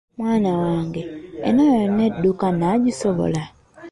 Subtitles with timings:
[0.17, 1.01] Mwana wange,
[1.47, 3.43] eno yonna edduuka nnagisobola?